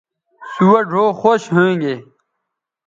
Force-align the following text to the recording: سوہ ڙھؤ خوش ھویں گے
سوہ 0.53 0.79
ڙھؤ 0.89 1.05
خوش 1.19 1.41
ھویں 1.53 1.75
گے 1.81 1.95